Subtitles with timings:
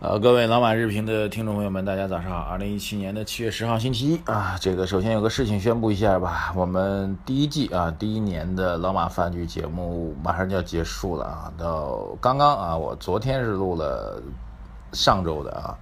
[0.00, 2.38] 呃，各位老马日评的听众朋友们，大家早上好。
[2.42, 11.52] 二零一七年的七月十号星期一啊，这个首先有个事情宣布一下吧，我们第一季啊，第一年的老马饭局节目马上就要结束了啊。
[11.58, 14.22] 到刚刚啊，我昨天是录了
[14.92, 15.76] 上周的啊，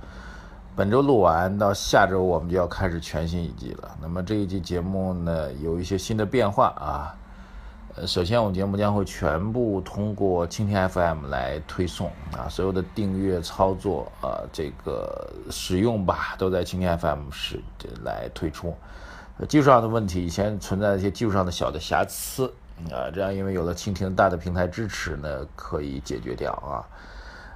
[0.74, 3.98] 本周录完，到下周我们就要开始全新一季了。
[4.00, 7.14] 那么这一季节目呢，有一些新的变化啊。
[7.98, 17.58] 呃，首先我们节目将会全部通过蜻蜓 FM 来推送啊，所有的订阅操作啊，这个使用吧，都在蜻蜓 FM 是
[18.04, 18.74] 来推出。
[19.48, 22.52] 技术上的问题，以前存在一些技术上的小的瑕疵
[22.92, 26.84] 啊，这样因为有了蜻蜓大的平台支持呢，可以解决掉啊。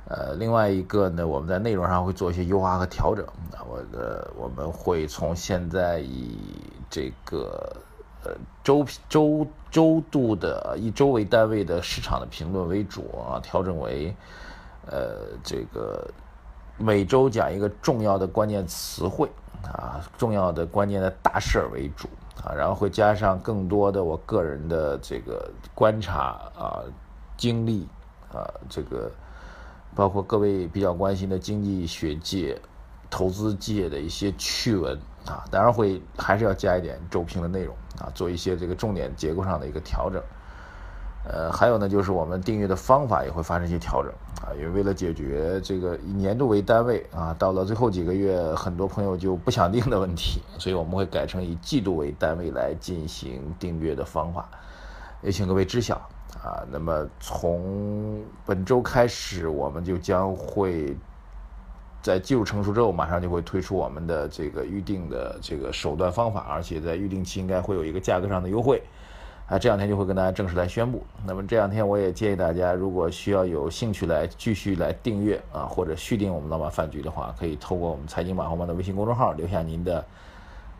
[0.07, 6.39] 呃，另外一个呢，我们在内容上会做一些优化和调整啊，我的我们会从现在以
[6.89, 7.77] 这个。
[8.23, 14.15] 呃，周周周度的以周为单位的市场的评论为主啊，调整为
[14.87, 16.07] 呃这个
[16.77, 19.27] 每周讲一个重要的关键词汇
[19.65, 22.09] 啊，重要的关键的大事儿为主
[22.45, 26.85] 啊，然后会加上更多的我个人的这个观察啊、
[27.39, 27.89] 经历
[28.35, 29.11] 啊，这个
[29.95, 32.61] 包括各位比较关心的经济学界、
[33.09, 34.99] 投资界的一些趣闻。
[35.27, 40.21] 啊，当然会还是要加一点周评的内容啊，做一些这个重点结构上的一个调整。
[41.23, 44.11] 呃，还有呢，就是我们订阅的方法也会发生一些调整
[44.43, 54.49] 啊，因为为了解决这个以年度为单位啊，到了最后几个月，很多朋友就不想订的问题，所以我们会改成以季度为单位来进行订阅的方法，
[55.21, 55.97] 也请各位知晓
[56.43, 56.65] 啊。
[56.71, 60.97] 那么从本周开始，我们就将会。
[62.03, 68.83] 在技术成熟之后，马上就会推出我们的这个预定的这个手段方法，而且在预定期应该会有一个价格上的优惠，
[69.47, 71.05] 啊，这两天就会跟大家正式来宣布。
[71.27, 80.05] 那么这两天我也建议大家，如果需要有兴趣来继续来订阅啊，或者续订我们老马饭局的话，可以透过我们财经马后曼的微信公众号留下您的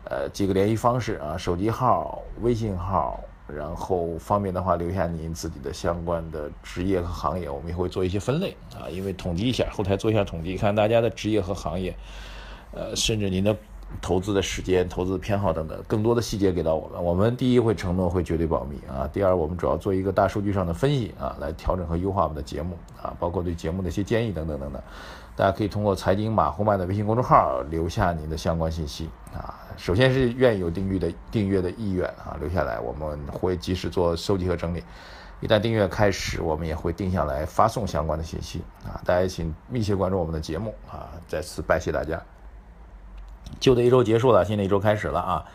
[0.05, 3.19] 呃几个联系方式啊，手机号、微信号。
[3.47, 11.95] 然后方便的话，留下您自己的相关的职业和行业，我们也会做一些分类啊，因为统计一下，后台做一下统计，看大家的职业和行业，
[12.73, 13.55] 呃，甚至您的
[14.01, 17.03] 投资的时间、投资偏好等等，更多的细节给到我们。
[17.03, 24.81] 我们第一会承诺会绝对保密啊，第二我们主要做一个大数据上的分析啊，来调整和优化我们的节目啊，包括对节目的一些建议等等等等。
[25.35, 29.59] 大家可以通过财经马红曼的微信公众号留下您的相关信息啊。
[29.81, 34.83] 首先是愿意有订阅的订阅的意愿啊，留下来，我们会及时做收集和整理。
[35.39, 39.01] 一旦订阅开始，我们也会定下来发送相关的信息啊。
[39.03, 41.09] 大家请密切关注我们的节目啊。
[41.27, 42.21] 再次拜谢大家。
[43.59, 45.45] 旧的一周结束了，新的一周开始了啊。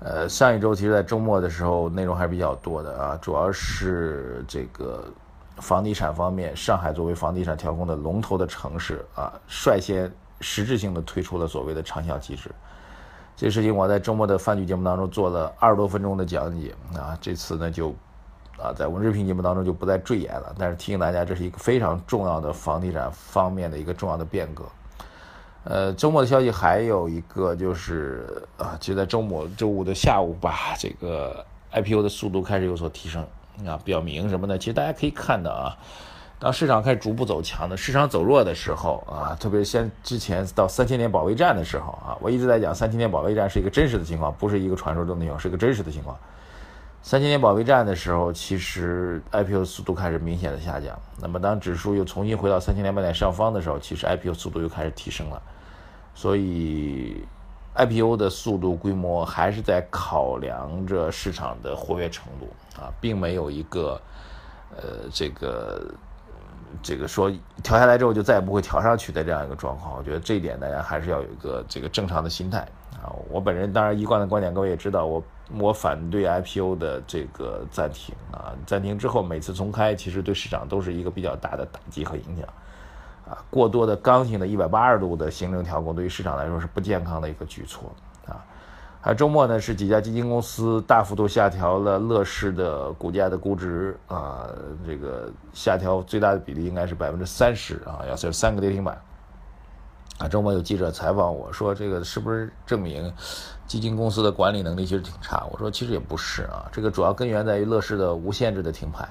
[0.00, 5.10] 呃，上一周其实在周末的时候内容还是比较多的啊，主要是这个。
[5.58, 12.50] 房地产方面，上海作为房地产调控的龙头的城市啊，率先实质性的推出了所谓的长效机制。
[13.36, 17.90] 这事情我在周末的饭局节目当中做了二十多分钟的讲解啊，这次呢就
[18.56, 20.54] 啊在文日评节目当中就不再赘言了。
[20.58, 24.64] 但是提醒大家，这是一个非常重要的房地产方面的一个重要的变革。
[25.64, 33.26] 呃，周末的消息还有一个就是啊，就在周末周五的下午吧，这个 IPO 的速度开始有所提升。
[33.66, 34.58] 啊，表明什么呢？
[34.58, 35.78] 其实大家可以看到啊，
[36.44, 46.14] 当市场开始逐步走强的，市场走弱的时候啊，特别是先之前到三千点保卫战的时候啊，我一直在讲三千点保卫战是一个真实的情况，不是一个传说中的情况，是一个真实的情况。
[47.00, 50.94] 三千点保卫战的时候，其实 IPO 速度开始明显的下降。
[51.18, 55.40] 那么当指数又重新回到三千两百点上方的时候，其实 IPO 速度又开始提升了。
[56.14, 57.24] 所以。
[57.76, 62.48] IPO 的速度、规模还是在考量着市场的活跃程度
[62.80, 64.00] 啊，并没有一个，
[64.76, 65.84] 呃，这个，
[66.82, 67.30] 这个说
[67.62, 69.96] 调下来之后就再也不会调上去的这样一个状况。
[69.96, 72.60] 我觉得这一点大家还是要有一个这个正常的心态
[73.02, 73.12] 啊。
[73.30, 75.22] 我本人当然一贯的观点，各位也知道，我
[75.58, 82.46] 我反对 IPO 的这个暂停啊，暂停之后每次重开，其实对市场都是一个比较大的打击和影响。
[83.26, 87.90] 啊，过多的刚性的一百八十度的行政调控，对于市场来说是不健康的一个举措
[89.04, 89.14] 啊。
[89.14, 94.48] 周末呢，是几家基金公司大幅度下调了乐视的股价的估值啊，
[94.86, 99.00] 这个下调最大的比例应该是百分之三十啊，要是三个跌停板。
[100.18, 103.12] 啊，周末有记者采访我说，这个是不是证明
[103.66, 105.44] 基金公司的管理能力其实挺差？
[105.50, 109.08] 我说其实也不是啊，这个主要根源在于乐视的无限制的停牌。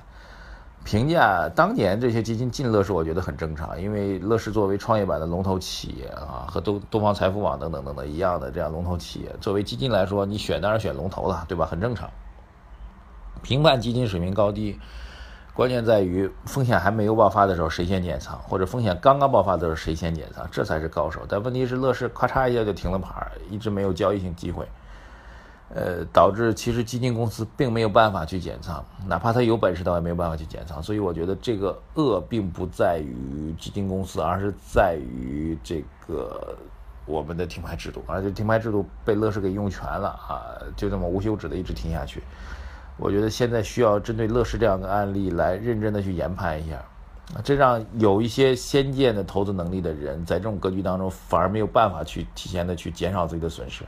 [0.83, 11.65] 评价当年这些基金进乐视，我觉得很正常，因为乐视作为创业板的龙头企业啊，和东东方财富网等等等等一样的这样龙头企业，作为基金来说，你选当然选龙头了，对吧？
[11.65, 12.09] 很正常。
[13.41, 14.77] 评判基金水平高低，
[15.53, 21.21] 关键在于风险还没有爆发的时候谁先减仓，或者风险刚刚爆发的时候谁先减仓，这才是高手。
[21.29, 24.67] 但问题是乐视咔嚓一下就停了牌，一直没有交易性机会。
[25.75, 30.83] 呃，导致其实基金公司并没有办法去减仓，哪怕他有本事，他也没有办法去减仓。
[30.83, 36.55] 所以我觉得这个恶并不在于基金公司，而是在于这个
[37.07, 40.45] 我们的停牌制度，而且停牌制度被乐视给用全了啊，
[40.77, 42.21] 就这么无休止的一直停下去。
[42.97, 46.79] 我觉得现在需要针对乐视这样的案例来认真的去研判一下，
[47.43, 53.83] 这让有一些先见的投资能力的人在这种格局当中反而没有办法去提前的去减少自己的损失。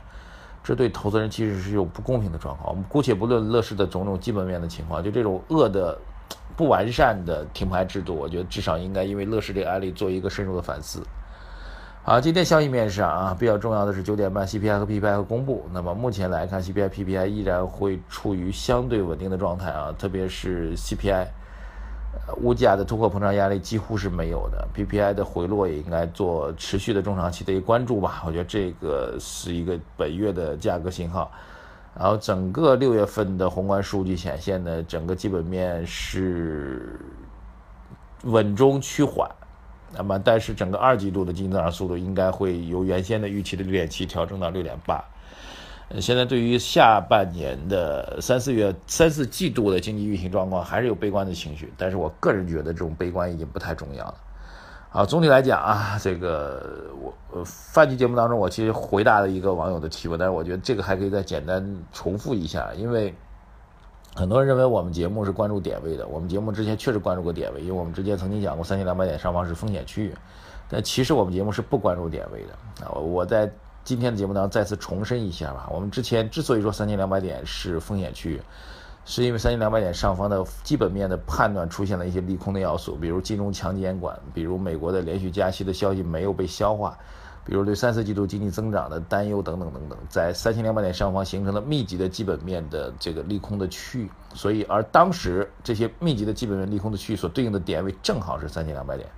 [0.66, 2.70] 这对投资人其实是有不公平的状况。
[2.70, 5.96] 我们姑且不论乐视的种种基本面的情况，就这种恶的、
[6.56, 11.06] 不完善的停牌制度，我觉得至少应该因为乐视这个案例做一个深入的反思。
[12.02, 15.68] 好，今天消息面上啊，比较重要的是九点半 CPI 和 PPI 会公布。
[15.72, 21.28] 那么目前来看，CPI、PPI 依然会处于相对稳定的状态啊，特别是 CPI。
[22.42, 28.22] 物价的通货膨胀压力几乎是没有的，PPI 的回落也应该做持续的中长期的一个关注吧。
[28.26, 31.30] 我觉得这个是一个本月的价格信号。
[31.98, 37.00] 然后整个六月份的宏观数据显现呢，整个基本面是
[38.24, 39.30] 稳中趋缓。
[39.94, 45.02] 那么，但是整个二季度的经济增长速度应该会由原先的预期的六点七调整到六点八。
[46.00, 51.72] 现在对于下半年的三四月、三四季度的经济运行状况，还是有悲观的情绪。
[51.78, 54.14] 但是我个人觉得，这种悲观已经不太重要了。
[54.90, 63.14] 啊，总体来讲啊，这个我呃饭局节目当中，我其实回答了一个网友的提问，但是我觉得这个还可以再简单重复一下，因为
[64.16, 66.04] 很多人认为我们节目是关注点位的。
[66.08, 70.14] 我们节目之前确实关注过点位，因为我们之前曾经讲过三千两百点上方是风险区域，
[70.68, 72.84] 但其实我们节目是不关注点位的。
[72.86, 73.48] 啊，我在。
[73.86, 78.42] 今天的节目当中再次重申一下吧，我们之前之所以说三千两百点是风险区域，
[79.04, 86.98] 是因为三千两百点上方的基本面的判断出现了一些利空的要素，比如金融强监管，比如美国的连续加息的消息没有被消化，
[87.44, 99.08] 比如对三四季度经济增长的担忧等等等等，在三千两百点上方形成了密集的基本面的这个利空的区域，所以而当时这些密集的基本面利空的区域所对应的点位正好是三千两百点。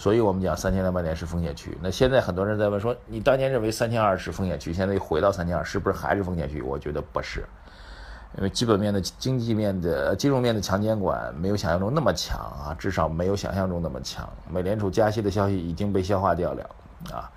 [0.00, 1.76] 所以我们讲三千两百点是风险区。
[1.82, 6.62] 那现在很多人在问说，你当年认为三千二是风险区，现在又回到三千二，是不是还是风险区？
[6.62, 7.44] 我觉得不是，
[8.38, 14.26] 因为基本面的经济面的金融面的强监管没有想象中那么强啊，至少没有想象中那么强。
[14.48, 16.70] 美联储加息的消息已经被消化掉了
[17.12, 17.30] 啊。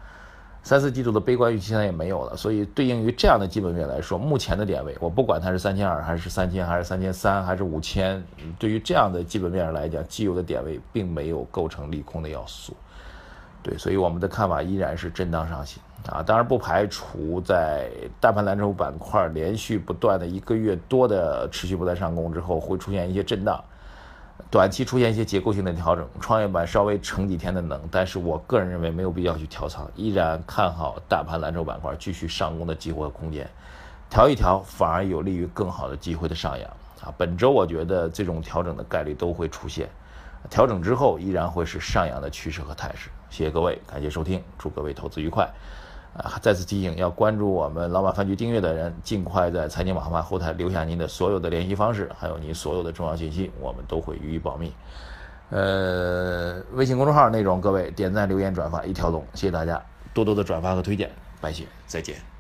[0.63, 8.23] 三四季度的悲观预期现在也没有了，所以对应于这样的基本面来说，目前的点位，我不管它是三千二还是三千，还是三千三，还是五千，
[8.57, 12.73] 对于这样的基本面上来讲，既有的点位并没有构成利空的要素，
[13.61, 17.89] 对，所以我们的看法依然是震荡上行啊，当然不排除在
[18.21, 23.61] 大盘蓝筹板块连续不断的一个月多的持续不断上攻之后，会出现一些震荡。
[24.49, 33.49] 短期出现一些结构性的调整，创业板稍微撑几天的能，但是我个人认为没有必要去调仓，依然看好大盘蓝筹板块继续上攻的机会空间，
[34.09, 36.69] 调一调反而有利于更好的机会的上扬
[37.01, 37.13] 啊！
[37.17, 39.89] 本周我觉得这种调整的概率都会出现，
[40.49, 43.09] 调整之后依然会是上扬的趋势和态势。
[43.29, 45.49] 谢谢各位，感谢收听，祝各位投资愉快。
[46.15, 46.37] 啊！
[46.41, 54.71] 再次提醒，要关注我们老板饭局订阅的人，尽快在财经马后炮后台留下您的所有的联系方式，还有您所有的重要信息，我们都会予以保密。
[55.49, 62.32] 呃，微信公众号内容，各位点赞、留言、转发一条龙，谢谢大家多多的转发和推荐，拜谢，再见。